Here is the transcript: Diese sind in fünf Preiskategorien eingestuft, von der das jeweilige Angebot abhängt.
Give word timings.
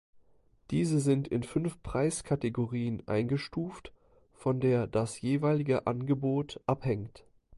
Diese 0.71 0.99
sind 0.99 1.27
in 1.27 1.43
fünf 1.43 1.83
Preiskategorien 1.83 3.03
eingestuft, 3.07 3.93
von 4.33 4.59
der 4.59 4.87
das 4.87 5.21
jeweilige 5.21 5.85
Angebot 5.85 6.59
abhängt. 6.65 7.23